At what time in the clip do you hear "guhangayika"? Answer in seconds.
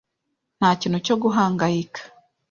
1.21-2.01